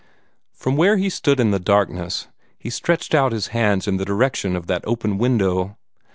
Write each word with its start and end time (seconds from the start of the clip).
From 0.55 0.77
where 0.77 0.97
he 0.97 1.11
stood 1.11 1.39
in 1.39 1.51
the 1.51 1.59
darkness 1.59 2.27
he 2.57 2.71
stretched 2.71 3.13
out 3.13 3.31
his 3.31 3.49
hands 3.49 3.87
in 3.87 3.97
the 3.97 4.03
direction 4.03 4.55
of 4.55 4.65
that 4.65 4.83
open 4.87 5.19
window. 5.19 5.77